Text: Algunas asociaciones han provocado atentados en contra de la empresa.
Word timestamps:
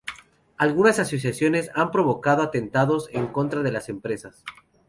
Algunas 0.57 0.97
asociaciones 0.97 1.69
han 1.75 1.91
provocado 1.91 2.41
atentados 2.41 3.07
en 3.11 3.27
contra 3.27 3.61
de 3.61 3.71
la 3.71 3.83
empresa. 3.87 4.31